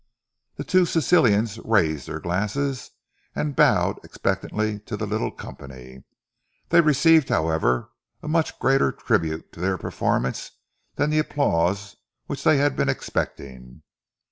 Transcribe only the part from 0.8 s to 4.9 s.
Sicilians raised their glasses and bowed expectantly